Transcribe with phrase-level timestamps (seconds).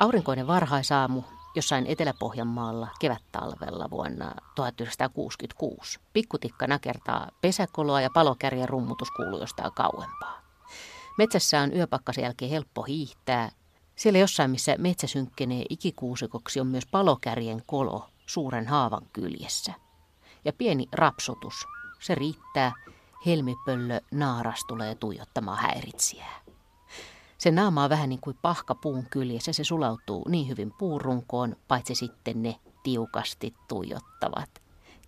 [0.00, 1.22] Aurinkoinen varhaisaamu
[1.54, 6.00] jossain Etelä-Pohjanmaalla kevättalvella vuonna 1966.
[6.12, 10.42] Pikkutikka nakertaa pesäkoloa ja palokärjen rummutus kuuluu jostain kauempaa.
[11.18, 13.50] Metsässä on yöpakkasen jälkeen helppo hiihtää.
[13.96, 19.72] Siellä jossain, missä metsä synkkenee ikikuusikoksi, on myös palokärjen kolo suuren haavan kyljessä.
[20.44, 21.54] Ja pieni rapsutus,
[22.00, 22.72] se riittää.
[23.26, 26.39] Helmipöllö naaras tulee tuijottamaan häiritsijää.
[27.40, 31.94] Se naama on vähän niin kuin pahka puun kyljessä, se sulautuu niin hyvin puurunkoon, paitsi
[31.94, 34.50] sitten ne tiukasti tuijottavat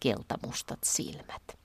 [0.00, 1.58] keltamustat silmät.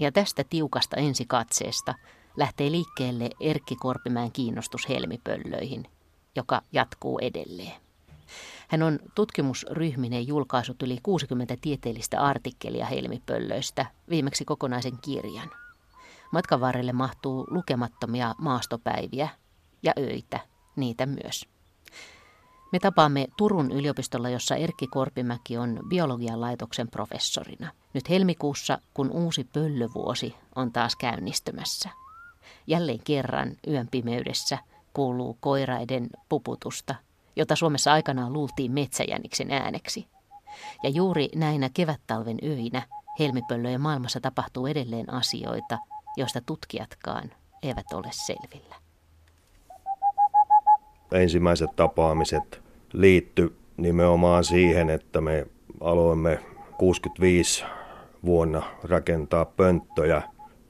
[0.00, 1.94] Ja tästä tiukasta ensikatseesta
[2.36, 5.84] lähtee liikkeelle Erkki Korpimäen kiinnostus helmipöllöihin,
[6.36, 7.80] joka jatkuu edelleen.
[8.68, 15.50] Hän on tutkimusryhminen julkaisut yli 60 tieteellistä artikkelia helmipöllöistä, viimeksi kokonaisen kirjan.
[16.32, 19.28] Matkan varrelle mahtuu lukemattomia maastopäiviä
[19.82, 20.40] ja öitä,
[20.76, 21.46] niitä myös.
[22.72, 27.70] Me tapaamme Turun yliopistolla, jossa Erkki Korpimäki on biologian laitoksen professorina.
[27.94, 31.90] Nyt helmikuussa, kun uusi pöllövuosi on taas käynnistymässä.
[32.66, 34.58] Jälleen kerran yön pimeydessä
[34.92, 36.94] kuuluu koiraiden puputusta,
[37.36, 40.06] jota Suomessa aikanaan luultiin metsäjäniksen ääneksi.
[40.82, 42.82] Ja juuri näinä kevättalven öinä
[43.18, 45.78] helmipöllöjen maailmassa tapahtuu edelleen asioita,
[46.16, 47.30] joista tutkijatkaan
[47.62, 48.89] eivät ole selvillä
[51.12, 52.60] ensimmäiset tapaamiset
[52.92, 55.46] liitty nimenomaan siihen, että me
[55.80, 56.38] aloimme
[56.78, 57.64] 65
[58.24, 60.22] vuonna rakentaa pönttöjä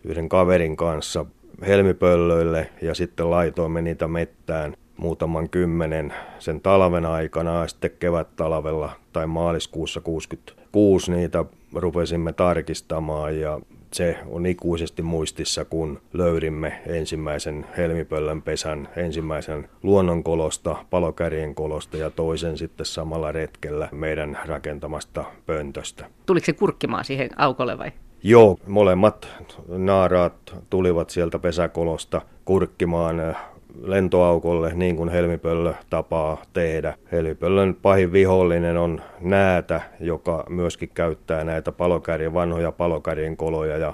[0.04, 1.26] yhden kaverin kanssa
[1.66, 9.26] helmipöllöille ja sitten laitoimme niitä mettään muutaman kymmenen sen talven aikana ja sitten kevät-talvella tai
[9.26, 13.60] maaliskuussa 66 niitä rupesimme tarkistamaan ja
[13.92, 22.58] se on ikuisesti muistissa, kun löydimme ensimmäisen helmipöllön pesän, ensimmäisen luonnonkolosta, palokärjen kolosta ja toisen
[22.58, 26.06] sitten samalla retkellä meidän rakentamasta pöntöstä.
[26.26, 27.92] Tuliko se kurkkimaan siihen aukolle vai?
[28.22, 29.28] Joo, molemmat
[29.68, 33.36] naaraat tulivat sieltä pesäkolosta kurkkimaan
[33.82, 36.94] lentoaukolle, niin kuin helmipöllö tapaa tehdä.
[37.12, 43.92] Helmipöllön pahin vihollinen on näätä, joka myöskin käyttää näitä palokärjen, vanhoja palokärjen koloja ja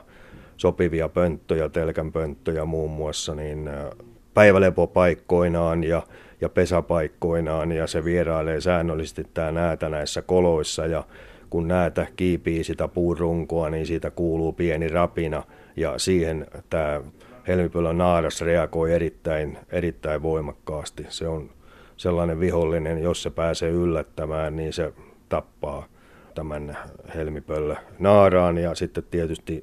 [0.57, 3.71] sopivia pönttöjä, telkänpönttöjä muun muassa, niin
[4.35, 6.03] päivälepopaikkoinaan ja,
[6.41, 7.73] ja pesäpaikkoinaan.
[7.73, 10.87] Ja se vierailee säännöllisesti tämä näätä näissä koloissa.
[10.87, 11.05] Ja
[11.51, 15.43] kun näätä kiipii sitä puurunkoa, niin siitä kuuluu pieni rapina.
[15.77, 17.01] Ja siihen tämä
[17.47, 21.07] helmipöllön naaras reagoi erittäin, erittäin voimakkaasti.
[21.09, 21.51] Se on
[21.97, 24.93] sellainen vihollinen, jos se pääsee yllättämään, niin se
[25.29, 25.87] tappaa
[26.35, 26.77] tämän
[27.15, 29.63] helmipöllö naaraan ja sitten tietysti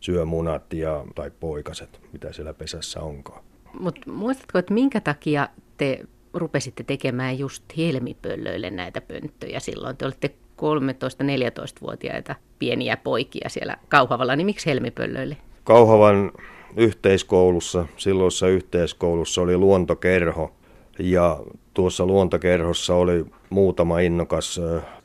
[0.00, 3.44] syö munat ja, tai poikaset, mitä siellä pesässä onkaan.
[3.80, 6.00] Mutta muistatko, että minkä takia te
[6.34, 9.96] rupesitte tekemään just helmipöllöille näitä pönttöjä silloin?
[9.96, 15.36] Te olitte 13-14-vuotiaita pieniä poikia siellä Kauhavalla, niin miksi helmipöllöille?
[15.64, 16.32] Kauhavan
[16.76, 20.52] yhteiskoulussa, silloissa yhteiskoulussa oli luontokerho.
[20.98, 21.40] Ja
[21.74, 24.60] tuossa luontokerhossa oli muutama innokas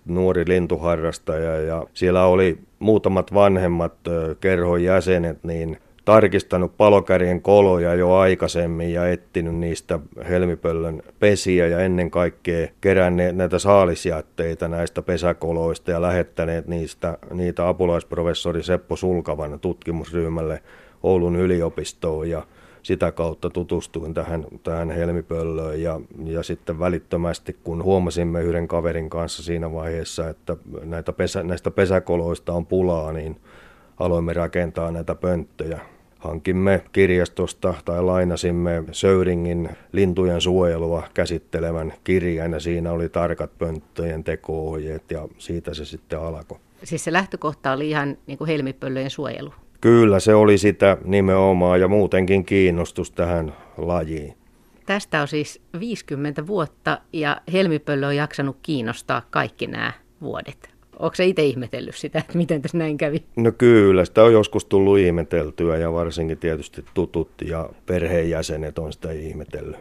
[0.06, 3.94] nuori lintuharrastaja ja siellä oli muutamat vanhemmat
[4.42, 12.12] kerhon jäsenet niin tarkistanut palokärjen koloja jo aikaisemmin ja etsinyt niistä helmipöllön pesiä ja ennen
[12.12, 20.62] kaikkea keränneet näitä saalisjätteitä näistä pesäkoloista ja lähettäneet niistä, niitä apulaisprofessori Seppo Sulkavan tutkimusryhmälle
[21.04, 22.46] Oulun yliopistoon ja
[22.84, 29.44] sitä kautta tutustuin tähän, tähän helmipöllöön ja, ja sitten välittömästi, kun huomasimme yhden kaverin kanssa
[29.44, 33.36] siinä vaiheessa, että näitä pesä, näistä pesäkoloista on pulaa, niin
[34.00, 35.80] aloimme rakentaa näitä pönttöjä.
[36.20, 44.78] Hankimme kirjastosta tai lainasimme Söyringin lintujen suojelua käsittelevän kirjan ja siinä oli tarkat pönttöjen teko
[44.78, 46.60] ja siitä se sitten alkoi.
[46.84, 49.54] Siis se lähtökohta oli ihan niin kuin helmipöllöjen suojelu?
[49.82, 54.34] Kyllä se oli sitä nimenomaan ja muutenkin kiinnostus tähän lajiin.
[54.86, 60.70] Tästä on siis 50 vuotta ja helmipöllö on jaksanut kiinnostaa kaikki nämä vuodet.
[61.00, 63.24] Onko se itse ihmetellyt sitä, että miten tässä näin kävi?
[63.36, 69.12] No kyllä, sitä on joskus tullut ihmeteltyä ja varsinkin tietysti tutut ja perheenjäsenet on sitä
[69.12, 69.78] ihmetellyt.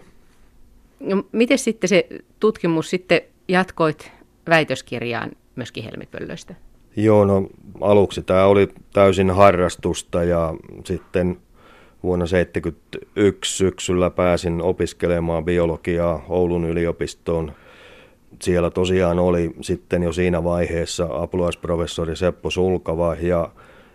[1.00, 2.06] No, miten sitten se
[2.40, 4.12] tutkimus sitten jatkoit
[4.48, 6.54] väitöskirjaan myöskin helmipöllöistä?
[6.96, 7.48] Joo, no
[7.81, 10.54] aluksi tämä oli täysin harrastusta ja
[10.84, 11.37] sitten
[12.02, 17.52] vuonna 1971 syksyllä pääsin opiskelemaan biologiaa Oulun yliopistoon.
[18.42, 23.50] Siellä tosiaan oli sitten jo siinä vaiheessa apulaisprofessori Seppo Sulkava ja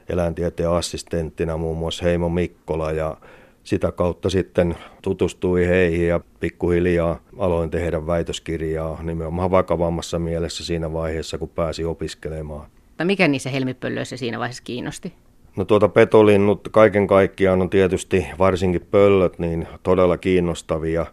[0.10, 3.18] eläintieteen assistenttina muun muassa Heimo Mikkola ja
[3.64, 11.38] sitä kautta sitten tutustui heihin ja pikkuhiljaa aloin tehdä väitöskirjaa nimenomaan vakavammassa mielessä siinä vaiheessa,
[11.38, 12.68] kun pääsi opiskelemaan.
[12.98, 15.14] Tai mikä niissä helmipöllöissä siinä vaiheessa kiinnosti?
[15.56, 21.06] No tuota petolinnut kaiken kaikkiaan on tietysti varsinkin pöllöt niin todella kiinnostavia.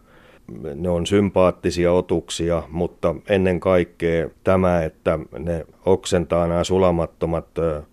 [0.75, 7.47] Ne on sympaattisia otuksia, mutta ennen kaikkea tämä, että ne oksentaa nämä sulamattomat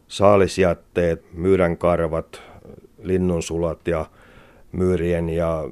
[0.07, 2.41] saalisjätteet, myyränkarvat,
[3.03, 4.05] linnunsulat ja
[4.71, 5.63] myyrien ja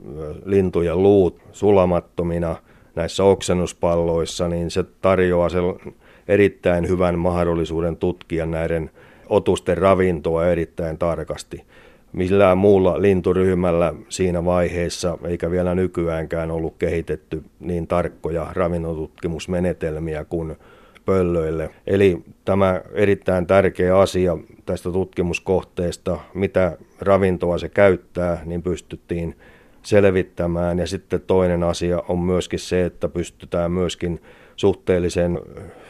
[0.46, 2.56] lintujen luut sulamattomina
[2.96, 5.64] näissä oksennuspalloissa, niin se tarjoaa sen
[6.28, 8.90] erittäin hyvän mahdollisuuden tutkia näiden
[9.30, 11.64] otusten ravintoa erittäin tarkasti.
[12.14, 20.56] Millään muulla linturyhmällä siinä vaiheessa, eikä vielä nykyäänkään ollut kehitetty niin tarkkoja ravinnotutkimusmenetelmiä kuin
[21.06, 21.70] pöllöille.
[21.88, 29.36] Eli tämä erittäin tärkeä asia tästä tutkimuskohteesta, mitä ravintoa se käyttää, niin pystyttiin
[29.84, 30.80] selvittämään.
[30.80, 34.22] Ja sitten toinen asia on myöskin se, että pystytään myöskin
[34.58, 35.40] suhteellisen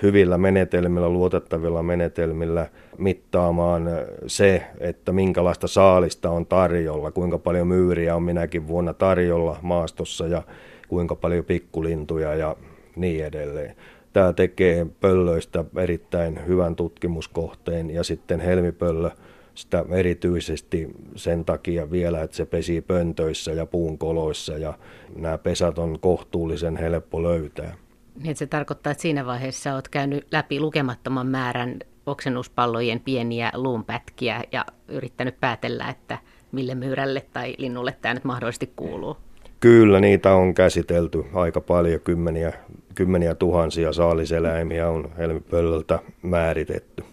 [0.03, 2.67] hyvillä menetelmillä, luotettavilla menetelmillä
[2.97, 3.89] mittaamaan
[4.27, 10.41] se, että minkälaista saalista on tarjolla, kuinka paljon myyriä on minäkin vuonna tarjolla maastossa ja
[10.87, 12.55] kuinka paljon pikkulintuja ja
[12.95, 13.75] niin edelleen.
[14.13, 19.09] Tämä tekee pöllöistä erittäin hyvän tutkimuskohteen ja sitten helmipöllö
[19.55, 24.73] sitä erityisesti sen takia vielä, että se pesi pöntöissä ja puunkoloissa ja
[25.15, 27.86] nämä pesät on kohtuullisen helppo löytää.
[28.23, 34.65] Niin, se tarkoittaa, että siinä vaiheessa olet käynyt läpi lukemattoman määrän oksennuspallojen pieniä luunpätkiä ja
[34.87, 36.17] yrittänyt päätellä, että
[36.51, 39.17] mille myyrälle tai linnulle tämä nyt mahdollisesti kuuluu.
[39.59, 42.53] Kyllä, niitä on käsitelty aika paljon, kymmeniä,
[42.95, 47.03] kymmeniä tuhansia saaliseläimiä on helmipöllöltä määritetty.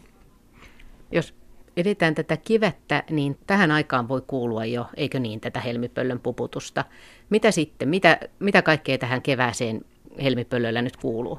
[1.12, 1.34] Jos
[1.76, 6.84] edetään tätä kivettä, niin tähän aikaan voi kuulua jo, eikö niin, tätä helmipöllön puputusta.
[7.30, 9.84] Mitä sitten, mitä, mitä kaikkea tähän kevääseen
[10.22, 11.38] helmipöllöllä nyt kuuluu?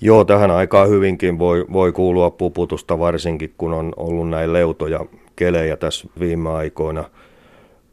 [0.00, 5.00] Joo, tähän aikaan hyvinkin voi, voi kuulua puputusta, varsinkin kun on ollut näin leutoja
[5.36, 7.04] kelejä tässä viime aikoina.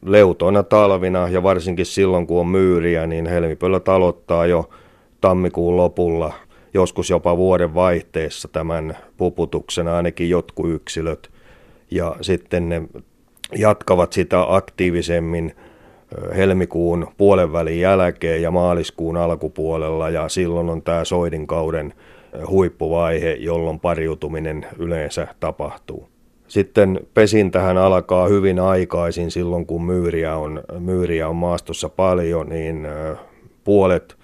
[0.06, 4.70] Leutoina talvina ja varsinkin silloin, kun on myyriä, niin helmipöllöt aloittaa jo
[5.22, 6.34] tammikuun lopulla,
[6.74, 11.30] joskus jopa vuoden vaihteessa tämän puputuksen, ainakin jotkut yksilöt.
[11.92, 12.82] Ja sitten ne
[13.56, 15.56] jatkavat sitä aktiivisemmin–
[16.36, 21.94] helmikuun puolen välin jälkeen ja maaliskuun alkupuolella ja silloin on tämä soidinkauden
[22.50, 26.08] huippuvaihe, jolloin pariutuminen yleensä tapahtuu.
[26.48, 32.88] Sitten pesintähän alkaa hyvin aikaisin silloin, kun myyriä on, myyriä on maastossa paljon, niin
[33.64, 34.18] puolet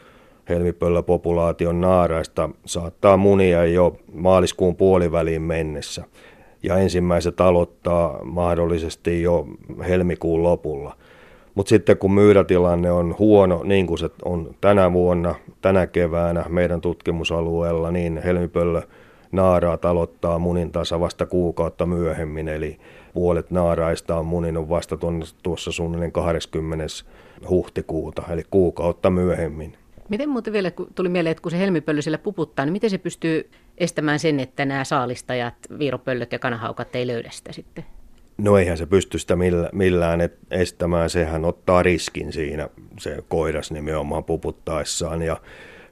[0.49, 6.03] helmipöllöpopulaation naaraista saattaa munia jo maaliskuun puoliväliin mennessä.
[6.63, 9.47] Ja ensimmäiset aloittaa mahdollisesti jo
[9.87, 10.95] helmikuun lopulla.
[11.55, 16.81] Mutta sitten kun myyrätilanne on huono, niin kuin se on tänä vuonna, tänä keväänä meidän
[16.81, 18.81] tutkimusalueella, niin helmipöllö
[19.31, 22.77] naaraa aloittaa munintansa vasta kuukautta myöhemmin, eli
[23.13, 24.97] puolet naaraista on muninut vasta
[25.43, 26.85] tuossa suunnilleen 20.
[27.49, 29.77] huhtikuuta, eli kuukautta myöhemmin.
[30.09, 32.97] Miten muuten vielä, kun tuli mieleen, että kun se helmipöllö sillä puputtaa, niin miten se
[32.97, 37.85] pystyy estämään sen, että nämä saalistajat, viiropöllöt ja kanahaukat ei löydä sitä sitten?
[38.37, 39.37] No eihän se pysty sitä
[39.73, 40.19] millään
[40.51, 42.69] estämään, sehän ottaa riskin siinä
[42.99, 45.21] se koiras nimenomaan puputtaessaan.
[45.21, 45.37] Ja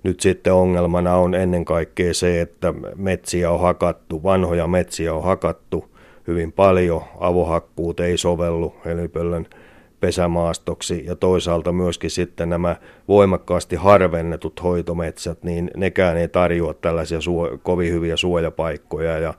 [0.04, 5.92] nyt sitten ongelmana on ennen kaikkea se, että metsiä on hakattu, vanhoja metsiä on hakattu
[6.28, 9.46] hyvin paljon, avohakkuut ei sovellu helmipöllön
[10.00, 11.04] pesämaastoksi.
[11.06, 12.76] Ja toisaalta myöskin sitten nämä
[13.08, 19.20] voimakkaasti harvennetut hoitometsät, niin nekään ei tarjoa tällaisia suo, kovin hyviä suojapaikkoja.
[19.20, 19.34] Ja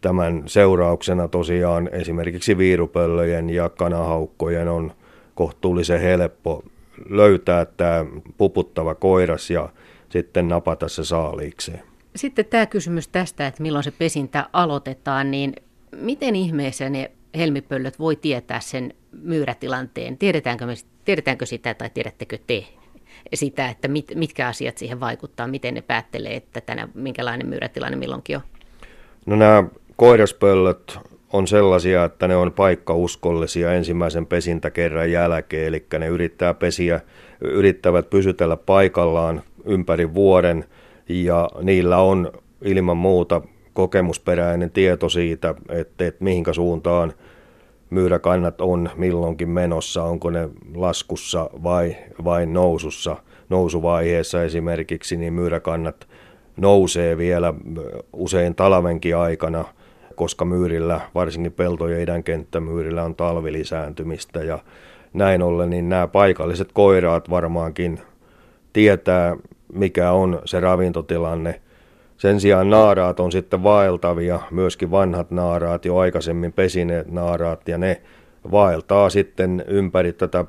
[0.00, 4.92] Tämän seurauksena tosiaan esimerkiksi viirupöllöjen ja kanahaukkojen on
[5.34, 6.64] kohtuullisen helppo
[7.08, 8.06] löytää tämä
[8.36, 9.68] puputtava koiras ja
[10.08, 11.82] sitten napata se saaliikseen.
[12.16, 15.52] Sitten tämä kysymys tästä, että milloin se pesintä aloitetaan, niin
[15.96, 20.18] miten ihmeessä ne helmipöllöt voi tietää sen myyrätilanteen?
[20.18, 22.64] Tiedetäänkö, me, tiedetäänkö sitä tai tiedättekö te
[23.34, 28.36] sitä, että mit, mitkä asiat siihen vaikuttaa, miten ne päättelee, että tänä, minkälainen myyrätilanne milloinkin
[28.36, 28.42] on?
[29.28, 29.64] No nämä
[29.96, 30.98] koiraspöllöt
[31.32, 37.00] on sellaisia, että ne on paikkauskollisia ensimmäisen pesintäkerran jälkeen, eli ne yrittää pesiä,
[37.40, 40.64] yrittävät pysytellä paikallaan ympäri vuoden
[41.08, 42.32] ja niillä on
[42.62, 43.40] ilman muuta
[43.72, 47.12] kokemusperäinen tieto siitä, että, että mihinkä suuntaan
[47.90, 53.16] myyräkannat on milloinkin menossa, onko ne laskussa vai, vai nousussa.
[53.48, 56.08] Nousuvaiheessa esimerkiksi niin myyräkannat
[56.58, 57.54] nousee vielä
[58.12, 59.64] usein talvenkin aikana,
[60.14, 64.58] koska myyrillä, varsinkin pelto- ja idänkenttämyyrillä on talvilisääntymistä ja
[65.12, 68.00] näin ollen niin nämä paikalliset koiraat varmaankin
[68.72, 69.36] tietää,
[69.72, 71.60] mikä on se ravintotilanne.
[72.16, 78.02] Sen sijaan naaraat on sitten vaeltavia, myöskin vanhat naaraat, jo aikaisemmin pesineet naaraat, ja ne
[78.50, 80.44] vaeltaa sitten ympäri tätä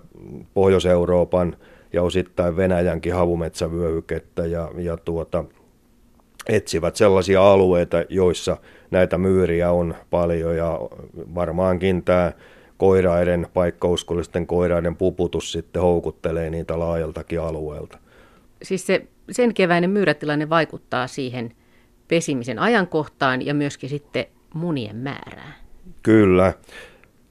[0.53, 1.55] Pohjois-Euroopan
[1.93, 5.45] ja osittain Venäjänkin havumetsävyöhykettä ja, ja tuota,
[6.49, 8.57] etsivät sellaisia alueita, joissa
[8.91, 10.79] näitä myyriä on paljon ja
[11.35, 12.31] varmaankin tämä
[12.77, 17.97] koiraiden, paikkauskollisten koiraiden puputus sitten houkuttelee niitä laajaltakin alueelta.
[18.63, 21.51] Siis se sen keväinen myyrätilanne vaikuttaa siihen
[22.07, 25.53] pesimisen ajankohtaan ja myöskin sitten munien määrään.
[26.03, 26.53] Kyllä.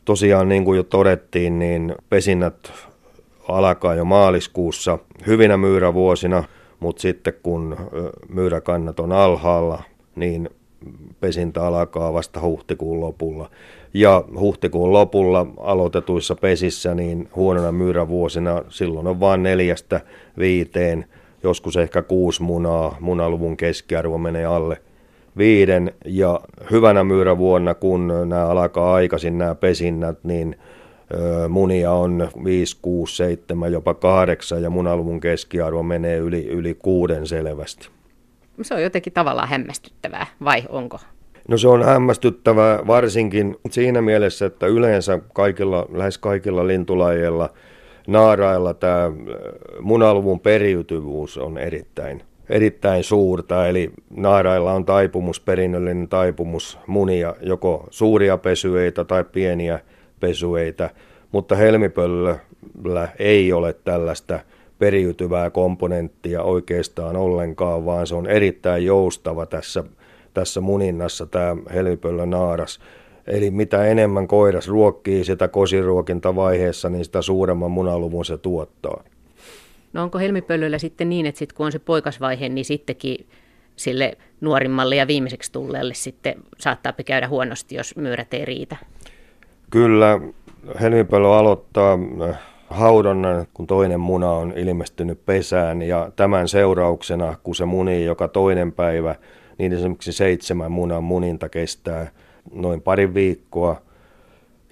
[0.05, 2.73] Tosiaan niin kuin jo todettiin, niin pesinnät
[3.49, 6.45] alkaa jo maaliskuussa hyvinä myyrävuosina,
[6.81, 7.77] mutta sitten kun
[8.29, 9.83] myyräkannat on alhaalla,
[10.17, 10.51] niin
[11.21, 13.51] pesintä alkaa vasta huhtikuun lopulla.
[13.95, 20.01] Ja huhtikuun lopulla aloitetuissa pesissä, niin huonona myyrävuosina silloin on vain neljästä
[20.39, 21.05] viiteen,
[21.43, 24.77] joskus ehkä kuusi munaa, munaluvun keskiarvo menee alle
[25.37, 25.93] viiden.
[26.05, 30.57] Ja hyvänä myyrävuonna, kun nämä alkaa aikaisin nämä pesinnät, niin
[31.49, 37.89] munia on 5, 6, 7, jopa 8 ja munaluvun keskiarvo menee yli, yli kuuden selvästi.
[38.63, 40.99] Se on jotenkin tavallaan hämmästyttävää, vai onko?
[41.49, 47.51] No se on hämmästyttävää varsinkin siinä mielessä, että yleensä kaikilla, lähes kaikilla lintulajeilla,
[48.07, 49.13] naarailla tämä
[49.81, 53.69] munaluvun periytyvyys on erittäin, erittäin suurta.
[53.69, 59.81] Eli naarailla on taipumus, perinnöllinen taipumus munia joko suuria pesyeitä tai pieniä
[60.21, 60.91] pesueita,
[61.33, 64.41] mutta helmipöllöllä ei ole tällaista
[64.79, 69.85] periytyvää komponenttia oikeastaan ollenkaan, vaan se on erittäin joustava tässä,
[70.35, 72.81] tässä muninnassa tämä helmipöllö naaras.
[73.27, 79.05] Eli mitä enemmän koiras ruokkii sitä kosiruokintavaiheessa, niin sitä suuremman munaluvun se tuottaa.
[79.93, 83.27] No onko helmipöllöllä sitten niin, että sit kun on se poikasvaihe, niin sittenkin
[83.77, 88.77] sille nuorimmalle ja viimeiseksi tulleelle sitten saattaa käydä huonosti, jos myyrät ei riitä?
[89.71, 90.21] Kyllä,
[90.81, 91.99] helmipöllö aloittaa
[92.29, 92.39] äh,
[92.71, 98.73] haudonnan, kun toinen muna on ilmestynyt pesään ja tämän seurauksena, kun se munii joka toinen
[98.73, 99.15] päivä,
[99.59, 102.11] niin esimerkiksi seitsemän munan muninta kestää
[102.55, 103.81] noin pari viikkoa.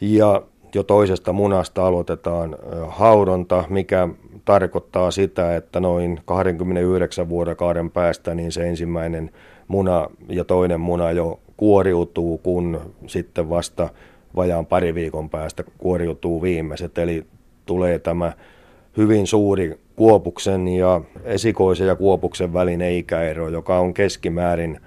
[0.01, 0.43] Ja
[0.75, 4.09] jo toisesta munasta aloitetaan äh, haudonta, mikä
[4.45, 9.31] tarkoittaa sitä, että noin 29 vuorokauden päästä niin se ensimmäinen
[9.69, 13.89] muna ja toinen muna jo kuoriutuu, kun sitten vasta
[14.37, 16.99] vajaan pari viikon päästä kuoriutuu viimeiset.
[16.99, 17.27] Eli
[17.67, 18.33] tulee tämä
[18.97, 24.81] hyvin suuri kuopuksen ja esikoisen ja kuopuksen välinen ikäero, joka on keskimäärin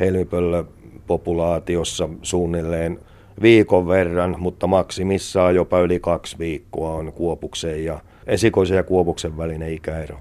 [0.00, 2.98] helmipöllöpopulaatiossa suunnilleen
[3.42, 9.72] viikon verran, mutta maksimissaan jopa yli kaksi viikkoa on kuopuksen ja esikoisen ja kuopuksen välinen
[9.72, 10.18] ikäero.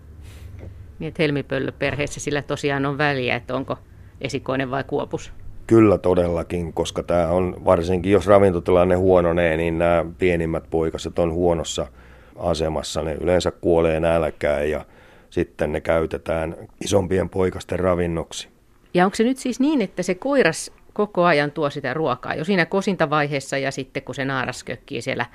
[1.00, 3.77] Niin, että helmipöllöperheessä sillä tosiaan on väliä, että onko
[4.21, 5.33] esikoinen vai kuopus?
[5.67, 11.88] Kyllä todellakin, koska tämä on, varsinkin jos ravintotilanne huononee, niin nämä pienimmät poikaset on huonossa
[12.36, 13.01] asemassa.
[13.01, 14.86] Ne yleensä kuolee nälkään ja
[15.29, 18.47] sitten ne käytetään isompien poikasten ravinnoksi.
[18.93, 22.43] Ja onko se nyt siis niin, että se koiras koko ajan tuo sitä ruokaa jo
[22.43, 25.25] siinä kosintavaiheessa ja sitten kun se naaras kökkii siellä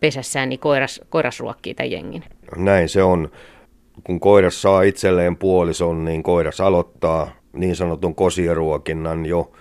[0.00, 2.24] pesässään, niin koiras, koiras ruokkii tämän jengin?
[2.56, 3.30] Näin se on.
[4.04, 9.52] Kun koiras saa itselleen puolison, niin koiras aloittaa niin sanotun kosieruokinnan jo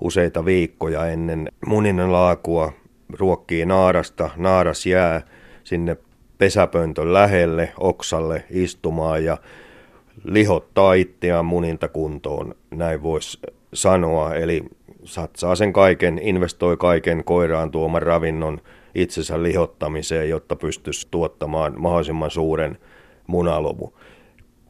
[0.00, 2.72] useita viikkoja ennen muninnan laakua
[3.18, 4.30] ruokkii naarasta.
[4.36, 5.22] Naaras jää
[5.64, 5.96] sinne
[6.38, 9.38] pesäpöntön lähelle, oksalle istumaan ja
[10.24, 13.40] lihottaa itseään munintakuntoon, näin voisi
[13.74, 14.34] sanoa.
[14.34, 14.64] Eli
[15.04, 18.60] satsaa sen kaiken, investoi kaiken koiraan tuoman ravinnon
[18.94, 22.78] itsensä lihottamiseen, jotta pystyisi tuottamaan mahdollisimman suuren
[23.26, 23.92] munaluvun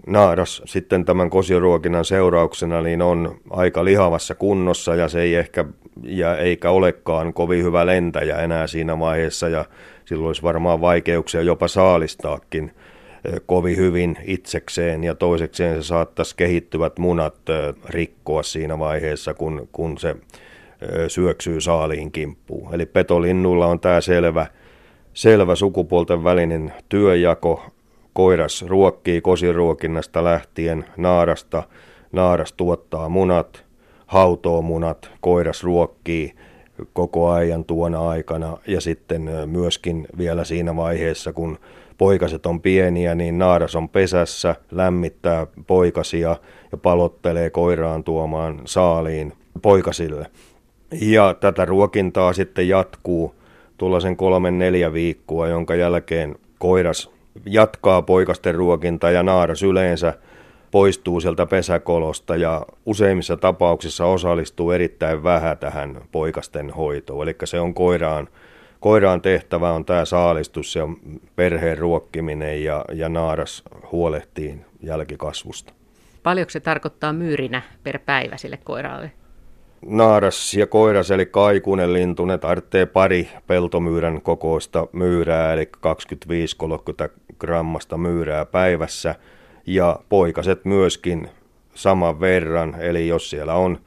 [0.06, 5.64] naaras sitten tämän kosiruokinnan seurauksena niin on aika lihavassa kunnossa ja se ei ehkä
[6.02, 9.64] ja eikä olekaan kovin hyvä lentäjä enää siinä vaiheessa ja
[10.04, 12.72] silloin olisi varmaan vaikeuksia jopa saalistaakin
[13.46, 17.36] kovin hyvin itsekseen ja toisekseen se saattaisi kehittyvät munat
[17.88, 20.16] rikkoa siinä vaiheessa, kun, kun se
[21.08, 22.74] syöksyy saaliin kimppuun.
[22.74, 24.46] Eli petolinnulla on tämä selvä,
[25.14, 27.73] selvä sukupuolten välinen työjako,
[28.14, 31.62] Koiras ruokkii kosiruokinnasta lähtien naarasta,
[32.12, 33.64] naaras tuottaa munat,
[34.06, 36.32] hautoo munat, koiras ruokkii
[36.92, 41.58] koko ajan tuona aikana ja sitten myöskin vielä siinä vaiheessa, kun
[41.98, 46.36] poikaset on pieniä, niin naaras on pesässä, lämmittää poikasia
[46.72, 50.26] ja palottelee koiraan tuomaan saaliin poikasille.
[51.00, 53.34] Ja tätä ruokintaa sitten jatkuu
[53.78, 57.13] tuollaisen kolmen neljä viikkoa, jonka jälkeen koiras
[57.46, 60.14] jatkaa poikasten ruokintaa ja naaras yleensä
[60.70, 67.22] poistuu sieltä pesäkolosta ja useimmissa tapauksissa osallistuu erittäin vähän tähän poikasten hoitoon.
[67.28, 68.28] Eli se on koiraan,
[68.80, 70.88] koiraan tehtävä on tämä saalistus ja
[71.36, 73.62] perheen ruokkiminen ja, ja naaras
[73.92, 75.72] huolehtii jälkikasvusta.
[76.22, 79.12] Paljonko se tarkoittaa myyrinä per päivä sille koiralle?
[79.86, 85.70] Naaras ja koiras eli kaikunen lintu, ne tarvitsee pari peltomyyrän kokoista myyrää, eli
[87.06, 89.14] 25-30 grammasta myyrää päivässä.
[89.66, 91.28] Ja poikaset myöskin
[91.74, 93.78] saman verran, eli jos siellä on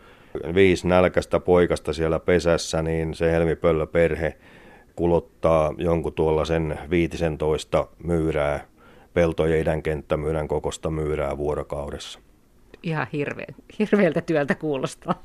[0.53, 4.37] viisi nälkästä poikasta siellä pesässä, niin se helmipöllöperhe
[4.95, 8.65] kuluttaa jonkun tuollaisen 15 myyrää,
[9.13, 12.19] peltojen kenttämyyrän kokosta myyrää vuorokaudessa.
[12.83, 13.45] Ihan hirve,
[13.79, 15.23] hirveältä työltä kuulostaa.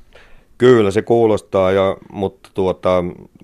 [0.63, 3.03] Kyllä se kuulostaa, ja, mutta tuota,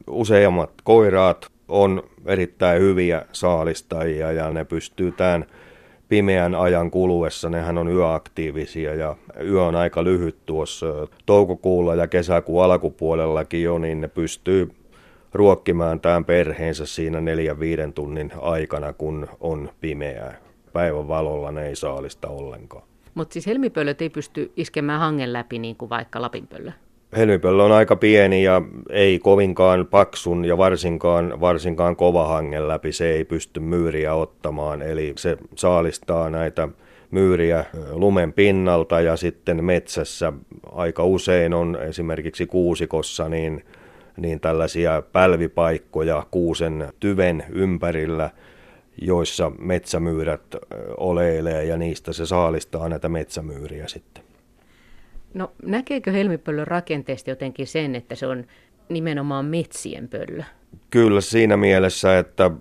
[0.10, 5.46] useammat koiraat on erittäin hyviä saalistajia ja ne pystyy tämän
[6.10, 12.64] pimeän ajan kuluessa, nehän on yöaktiivisia ja yö on aika lyhyt tuossa toukokuulla ja kesäkuun
[12.64, 14.72] alkupuolellakin jo, niin ne pystyy
[15.34, 20.38] ruokkimaan tämän perheensä siinä neljän viiden tunnin aikana, kun on pimeää.
[20.74, 22.84] Päivän valolla ne ei saalista ollenkaan.
[23.14, 26.72] Mutta siis helmipöllöt ei pysty iskemään hangen läpi niin kuin vaikka lapinpöllö?
[27.18, 32.92] Helmipöllö on aika pieni ja ei kovinkaan paksun ja varsinkaan, varsinkaan kova hangen läpi.
[32.92, 36.68] Se ei pysty myyriä ottamaan, eli se saalistaa näitä
[37.12, 40.34] myyriä lumen pinnalta ja sitten metsässä
[40.72, 43.66] aika usein on esimerkiksi kuusikossa niin,
[44.18, 48.30] niin tällaisia pälvipaikkoja kuusen tyven ympärillä,
[49.02, 50.56] joissa metsämyyrät
[50.98, 54.29] oleilee ja niistä se saalistaa näitä metsämyyriä sitten.
[55.34, 58.46] No näkeekö helmipöllön rakenteesta jotenkin sen, että se on
[58.90, 60.44] nimenomaan metsien pöllö?
[60.90, 62.52] Kyllä siinä mielessä, että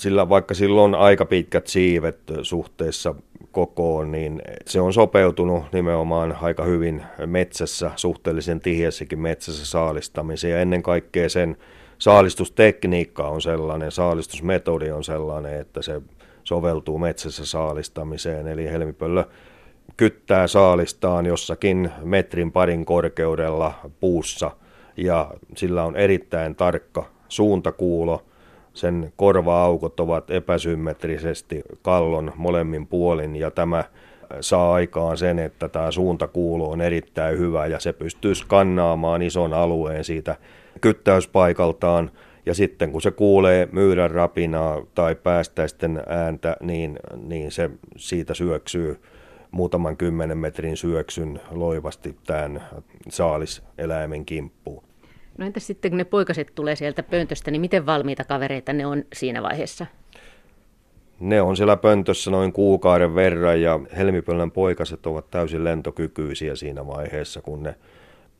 [0.00, 3.14] sillä, vaikka sillä on aika pitkät siivet suhteessa
[3.52, 10.52] kokoon, niin se on sopeutunut nimenomaan aika hyvin metsässä, suhteellisen tiheässäkin metsässä saalistamiseen.
[10.52, 11.56] Ja ennen kaikkea sen
[11.98, 16.02] saalistustekniikka on sellainen, saalistusmetodi on sellainen, että se
[16.44, 18.46] soveltuu metsässä saalistamiseen.
[18.46, 19.24] Eli helmipöllö
[19.96, 24.50] kyttää saalistaan jossakin metrin parin korkeudella puussa
[24.96, 28.22] ja sillä on erittäin tarkka suuntakuulo.
[28.74, 33.84] Sen korva-aukot ovat epäsymmetrisesti kallon molemmin puolin ja tämä
[34.40, 40.04] saa aikaan sen, että tämä suuntakuulo on erittäin hyvä ja se pystyy skannaamaan ison alueen
[40.04, 40.36] siitä
[40.80, 42.10] kyttäyspaikaltaan.
[42.46, 49.00] Ja sitten kun se kuulee myyrän rapinaa tai päästäisten ääntä, niin, niin se siitä syöksyy
[49.52, 52.62] muutaman kymmenen metrin syöksyn loivasti tämän
[53.08, 54.84] saaliseläimen kimppuun.
[55.38, 59.04] No entäs sitten kun ne poikaset tulee sieltä pöntöstä, niin miten valmiita kavereita ne on
[59.12, 59.86] siinä vaiheessa?
[61.20, 67.42] Ne on siellä pöntössä noin kuukauden verran ja helmipöllän poikaset ovat täysin lentokykyisiä siinä vaiheessa,
[67.42, 67.74] kun ne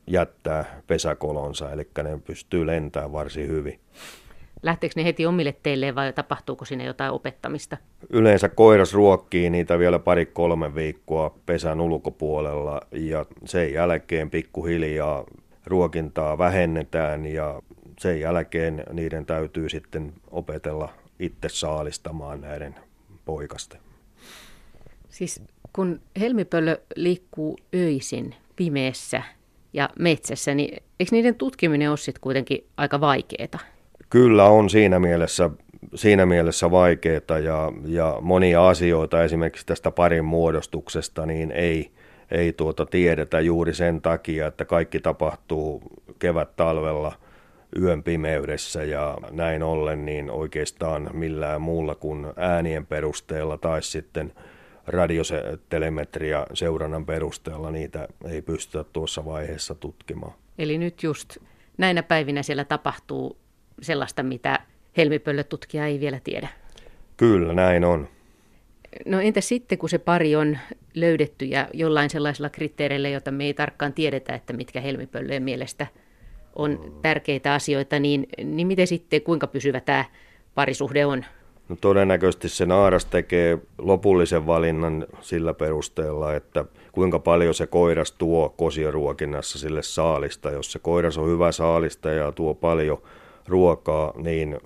[0.07, 3.81] jättää pesäkolonsa, eli ne pystyy lentämään varsin hyvin.
[4.63, 7.77] Lähteekö ne heti omille teille vai tapahtuuko sinne jotain opettamista?
[8.11, 15.25] Yleensä koiras ruokkii niitä vielä pari-kolme viikkoa pesän ulkopuolella ja sen jälkeen pikkuhiljaa
[15.67, 17.63] ruokintaa vähennetään ja
[17.99, 22.75] sen jälkeen niiden täytyy sitten opetella itse saalistamaan näiden
[23.25, 23.81] poikasten.
[25.09, 29.23] Siis kun helmipöllö liikkuu öisin pimeässä
[29.73, 33.72] ja metsässä, niin eikö niiden tutkiminen ole sitten kuitenkin aika vaikeaa?
[34.13, 35.51] Kyllä on siinä mielessä,
[35.95, 41.91] siinä mielessä vaikeaa ja, ja monia asioita esimerkiksi tästä parin muodostuksesta niin ei,
[42.31, 45.83] ei tuota tiedetä juuri sen takia, että kaikki tapahtuu
[46.19, 47.13] kevät-talvella
[47.81, 54.33] yön pimeydessä ja näin ollen niin oikeastaan millään muulla kuin äänien perusteella tai sitten
[54.87, 60.33] radiotelemetria seurannan perusteella niitä ei pystytä tuossa vaiheessa tutkimaan.
[60.59, 61.37] Eli nyt just
[61.79, 63.42] näinä päivinä siellä tapahtuu
[63.83, 64.59] sellaista, mitä
[64.97, 66.49] helmipöllötutkija ei vielä tiedä.
[67.17, 68.09] Kyllä, näin on.
[69.07, 70.59] No entä sitten, kun se pari on
[70.95, 75.87] löydetty ja jollain sellaisella kriteereillä, jota me ei tarkkaan tiedetä, että mitkä helmipöllöjen mielestä
[76.57, 80.05] on tärkeitä asioita, niin, niin miten sitten, kuinka pysyvä tämä
[80.55, 81.25] parisuhde on?
[81.69, 88.49] No todennäköisesti se naaras tekee lopullisen valinnan sillä perusteella, että kuinka paljon se koiras tuo
[88.49, 90.51] kosioruokinnassa sille saalista.
[90.51, 93.03] Jos se koiras on hyvä saalista ja tuo paljon
[93.49, 94.59] ruokaa, niin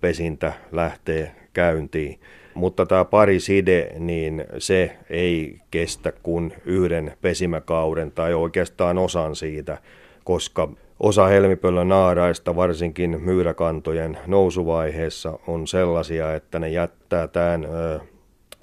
[0.00, 2.20] pesintä lähtee käyntiin.
[2.54, 9.78] Mutta tämä pariside, niin se ei kestä kuin yhden pesimäkauden tai oikeastaan osan siitä,
[10.24, 10.68] koska
[11.00, 18.00] osa helmipöllön naaraista, varsinkin myyräkantojen nousuvaiheessa, on sellaisia, että ne jättää tämän ö,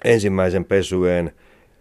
[0.04, 1.32] ensimmäisen pesyeen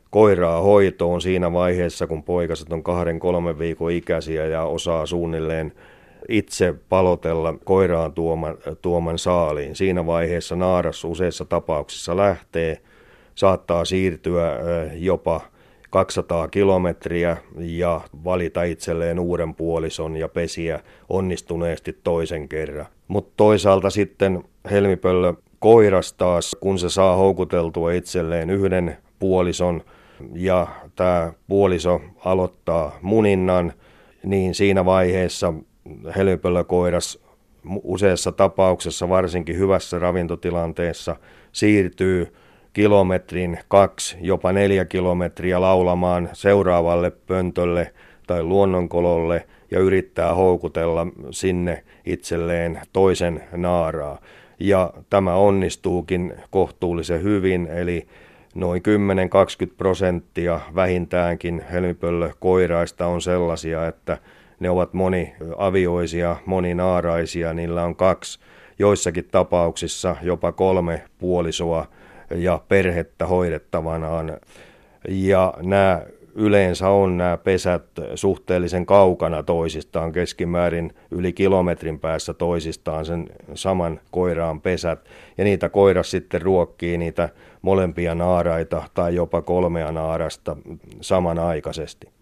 [0.10, 5.74] koiraa hoitoon siinä vaiheessa, kun poikaset on kahden kolmen viikon ikäisiä ja osaa suunnilleen
[6.30, 9.76] itse palotella koiraan tuoman, tuoman saaliin.
[9.76, 12.78] Siinä vaiheessa naaras useissa tapauksissa lähtee,
[13.36, 14.60] saattaa siirtyä
[14.94, 15.42] jopa
[15.90, 20.80] 200 kilometriä ja valita itselleen uuden puolison ja pesiä
[21.10, 22.86] onnistuneesti toisen kerran.
[23.08, 29.82] Mutta toisaalta sitten helmipöllö koiras taas, kun se saa houkuteltua itselleen yhden puolison
[30.34, 33.74] ja tämä puoliso aloittaa muninnan,
[34.24, 35.54] niin siinä vaiheessa
[36.16, 37.20] helmipöllökoiras
[37.84, 41.16] useassa tapauksessa, varsinkin hyvässä ravintotilanteessa,
[41.52, 42.34] siirtyy
[42.74, 47.94] kilometrin, kaksi, jopa neljä kilometriä laulamaan seuraavalle pöntölle
[48.28, 54.20] tai luonnonkololle ja yrittää houkutella sinne itselleen toisen naaraa.
[54.60, 58.08] Ja tämä onnistuukin kohtuullisen hyvin, eli
[58.56, 58.82] noin
[59.68, 64.18] 10-20 prosenttia vähintäänkin helmipöllökoiraista on sellaisia, että
[64.62, 68.40] ne ovat moniavioisia, moninaaraisia, niillä on kaksi,
[68.80, 71.88] joissakin tapauksissa jopa kolme puolisoa
[72.36, 74.38] ja perhettä hoidettavanaan.
[75.10, 76.02] Ja nämä
[76.36, 77.84] yleensä on nämä pesät
[78.16, 85.00] suhteellisen kaukana toisistaan, keskimäärin yli kilometrin päässä toisistaan sen saman koiraan pesät.
[85.38, 87.30] Ja niitä koiras sitten ruokkii niitä
[87.62, 90.58] molempia naaraita tai jopa kolmea naarasta
[91.02, 92.21] samanaikaisesti.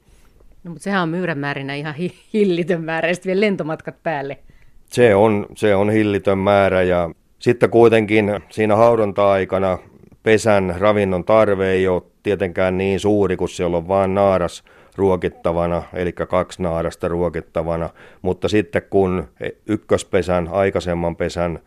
[0.64, 1.96] No, mutta sehän on määrinä ihan
[2.34, 4.38] hillitön määrä, ja vielä lentomatkat päälle.
[4.86, 9.78] Se on, se on hillitön määrä, ja sitten kuitenkin siinä haudonta-aikana
[10.24, 14.64] pesän ravinnon tarve ei ole tietenkään niin suuri, kun siellä on vain naaras
[14.96, 17.90] ruokittavana, eli kaksi naarasta ruokittavana,
[18.22, 19.28] mutta sitten kun
[19.68, 21.60] ykköspesän, aikaisemman pesän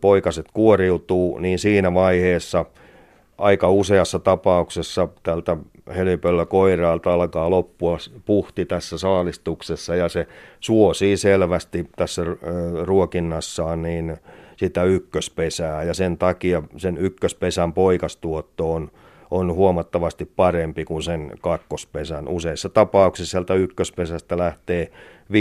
[0.00, 2.64] poikaset kuoriutuu, niin siinä vaiheessa
[3.38, 5.56] aika useassa tapauksessa tältä
[5.96, 10.26] helipöllökoiraalta alkaa loppua puhti tässä saalistuksessa ja se
[10.60, 12.22] suosii selvästi tässä
[12.82, 14.16] ruokinnassaan niin
[14.56, 18.90] sitä ykköspesää ja sen takia sen ykköspesän poikastuotto on,
[19.30, 22.28] on huomattavasti parempi kuin sen kakkospesän.
[22.28, 24.92] Useissa tapauksissa sieltä ykköspesästä lähtee
[25.32, 25.34] 5-6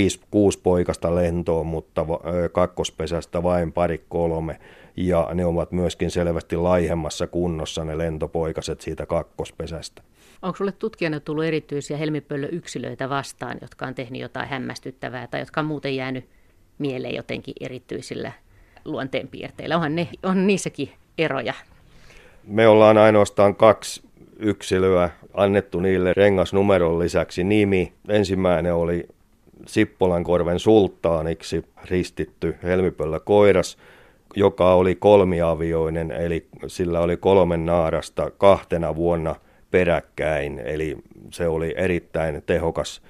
[0.63, 2.05] poikasta lentoon, mutta
[2.51, 4.59] kakkospesästä vain pari kolme.
[4.97, 10.01] Ja ne ovat myöskin selvästi laihemmassa kunnossa ne lentopoikaset siitä kakkospesästä.
[10.41, 15.67] Onko sinulle tutkijana tullut erityisiä helmipöllöyksilöitä vastaan, jotka on tehnyt jotain hämmästyttävää tai jotka on
[15.67, 16.25] muuten jäänyt
[16.77, 18.31] mieleen jotenkin erityisillä
[18.85, 19.75] luonteenpiirteillä?
[19.75, 21.53] Onhan ne, on niissäkin eroja.
[22.43, 24.01] Me ollaan ainoastaan kaksi
[24.39, 27.93] yksilöä annettu niille rengasnumeron lisäksi nimi.
[28.07, 29.07] Ensimmäinen oli
[29.67, 33.77] Sippolankorven sulttaaniksi ristitty helmipöllä koiras,
[34.35, 39.35] joka oli kolmiavioinen, eli sillä oli kolmen naarasta kahtena vuonna
[39.71, 40.97] peräkkäin, eli
[41.31, 43.01] se oli erittäin tehokas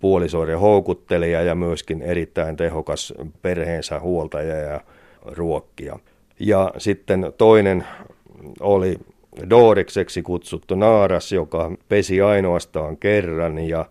[0.00, 4.80] puolisoiden houkuttelija ja myöskin erittäin tehokas perheensä huoltaja ja
[5.24, 5.98] ruokkia.
[6.40, 7.84] Ja sitten toinen
[8.60, 8.96] oli
[9.50, 13.86] Doorikseksi kutsuttu naaras, joka pesi ainoastaan kerran ja,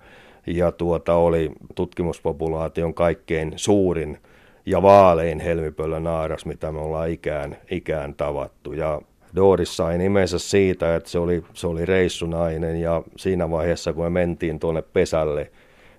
[0.48, 4.18] ja tuota oli tutkimuspopulaation kaikkein suurin
[4.66, 8.74] ja vaalein helmipöllö naaras, mitä me ollaan ikään, ikään tavattu.
[8.74, 9.02] Ja
[9.36, 14.10] Doris sai nimensä siitä, että se oli, se oli reissunainen ja siinä vaiheessa, kun me
[14.10, 15.52] mentiin tuonne pesälle,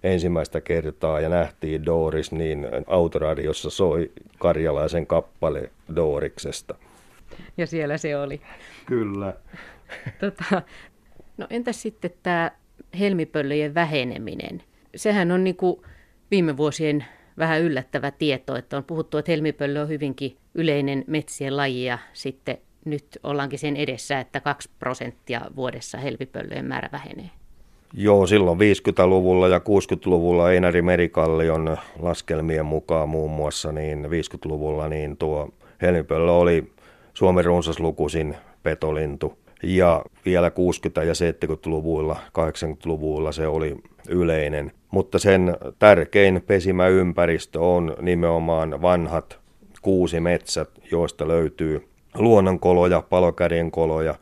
[0.03, 6.75] ensimmäistä kertaa ja nähtiin Doris, niin autoradiossa soi karjalaisen kappale Doriksesta.
[7.57, 8.41] Ja siellä se oli.
[8.87, 9.35] Kyllä.
[10.21, 10.63] Tota,
[11.39, 12.51] no entäs sitten tämä
[12.99, 14.63] helmipöllöjen väheneminen?
[14.97, 15.83] Sehän on niin kuin
[16.31, 17.05] viime vuosien
[17.39, 22.59] vähän yllättävä tieto, että on puhuttu, että helmipöllö on hyvinkin yleinen metsien laji ja sitten
[22.85, 27.31] nyt ollaankin sen edessä, että 2 prosenttia vuodessa helmipöllöjen määrä vähenee.
[27.95, 35.49] Joo, silloin 50-luvulla ja 60-luvulla Einari Merikallion laskelmien mukaan muun muassa, niin 50-luvulla niin tuo
[35.83, 36.73] helmipöllö oli
[37.15, 39.39] Suomen runsaslukuisin petolintu.
[39.63, 40.53] Ja vielä 60-
[41.05, 43.77] ja 70-luvuilla, 80-luvulla se oli
[44.09, 44.73] yleinen.
[44.91, 49.39] Mutta sen tärkein pesimäympäristö on nimenomaan vanhat
[49.83, 54.15] kuusimetsät, joista löytyy luonnonkoloja, palokärjenkoloja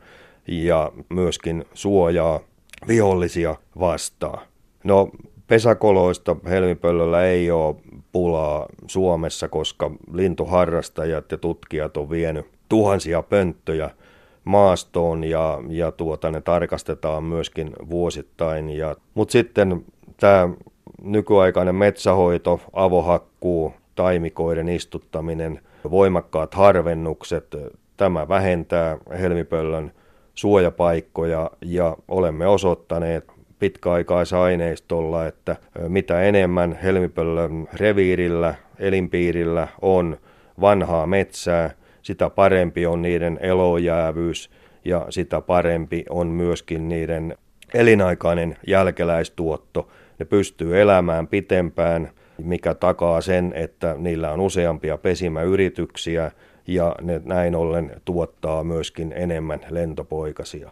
[0.47, 2.39] ja myöskin suojaa
[2.87, 4.47] vihollisia vastaan.
[4.83, 5.09] No
[5.47, 7.75] pesäkoloista helmipöllöllä ei ole
[8.11, 13.89] pulaa Suomessa, koska lintuharrastajat ja tutkijat on vienyt tuhansia pönttöjä
[14.43, 18.65] maastoon ja, ja tuota, ne tarkastetaan myöskin vuosittain.
[19.13, 19.85] Mutta sitten
[20.19, 20.49] tämä
[21.03, 27.55] nykyaikainen metsähoito, avohakkuu, taimikoiden istuttaminen, voimakkaat harvennukset,
[27.97, 29.91] tämä vähentää helmipöllön
[30.35, 35.55] suojapaikkoja ja olemme osoittaneet pitkäaikaisaineistolla, että
[35.87, 40.17] mitä enemmän helmipöllön reviirillä, elinpiirillä on
[40.61, 41.69] vanhaa metsää,
[42.01, 44.49] sitä parempi on niiden elojäävyys
[44.85, 47.37] ja sitä parempi on myöskin niiden
[47.73, 49.89] elinaikainen jälkeläistuotto.
[50.19, 52.11] Ne pystyy elämään pitempään,
[52.43, 56.31] mikä takaa sen, että niillä on useampia pesimäyrityksiä
[56.67, 60.71] ja ne näin ollen tuottaa myöskin enemmän lentopoikasia.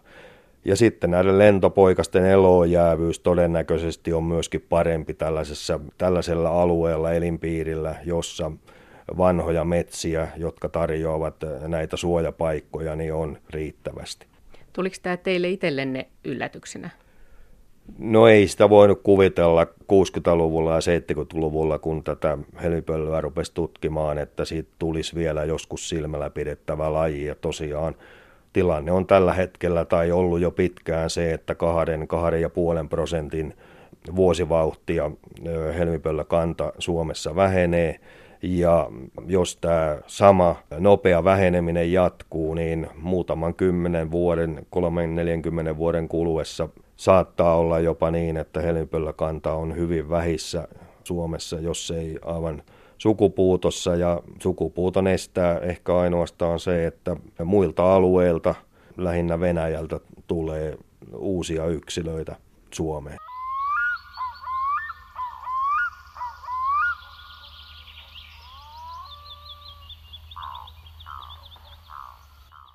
[0.64, 8.52] Ja sitten näiden lentopoikasten elojäävyys todennäköisesti on myöskin parempi tällaisessa, tällaisella alueella, elinpiirillä, jossa
[9.18, 11.34] vanhoja metsiä, jotka tarjoavat
[11.68, 14.26] näitä suojapaikkoja, niin on riittävästi.
[14.72, 16.90] Tuliko tämä teille itsellenne yllätyksenä?
[17.98, 24.70] No ei sitä voinut kuvitella 60-luvulla ja 70-luvulla, kun tätä helmipölyä rupesi tutkimaan, että siitä
[24.78, 27.24] tulisi vielä joskus silmällä pidettävä laji.
[27.24, 27.94] Ja tosiaan
[28.52, 33.54] tilanne on tällä hetkellä tai ollut jo pitkään se, että kahden, kahden ja puolen prosentin
[34.16, 35.10] vuosivauhtia
[35.78, 38.00] helmipöllökanta Suomessa vähenee.
[38.42, 38.90] Ja
[39.26, 44.66] jos tämä sama nopea väheneminen jatkuu, niin muutaman kymmenen vuoden,
[45.72, 46.68] 30-40 vuoden kuluessa
[47.00, 50.68] saattaa olla jopa niin, että helmipöllökanta on hyvin vähissä
[51.04, 52.62] Suomessa, jos ei aivan
[52.98, 58.54] sukupuutossa ja sukupuuton estää ehkä ainoastaan se, että muilta alueilta,
[58.96, 60.78] lähinnä Venäjältä, tulee
[61.16, 62.36] uusia yksilöitä
[62.70, 63.19] Suomeen.